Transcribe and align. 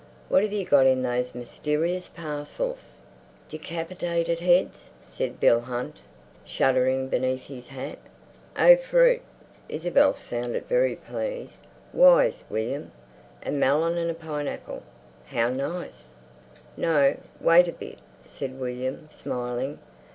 "What 0.29 0.41
have 0.41 0.51
you 0.51 0.65
got 0.65 0.87
in 0.87 1.03
those 1.03 1.35
mysterious 1.35 2.07
parcels?" 2.09 3.01
"De 3.49 3.59
cap 3.59 3.91
it 3.91 4.01
ated 4.01 4.39
heads!" 4.39 4.89
said 5.07 5.39
Bill 5.39 5.59
Hunt, 5.59 5.97
shuddering 6.43 7.07
beneath 7.07 7.45
his 7.45 7.67
hat. 7.67 7.99
"Oh, 8.57 8.75
fruit!" 8.77 9.21
Isabel 9.69 10.17
sounded 10.17 10.65
very 10.65 10.95
pleased. 10.95 11.67
"Wise 11.93 12.43
William! 12.49 12.91
A 13.45 13.51
melon 13.51 13.95
and 13.99 14.09
a 14.09 14.15
pineapple. 14.15 14.81
How 15.27 15.49
too 15.49 15.57
nice!" 15.57 16.09
"No, 16.75 17.17
wait 17.39 17.67
a 17.67 17.71
bit," 17.71 17.99
said 18.25 18.59
William, 18.59 19.07
smiling. 19.11 19.77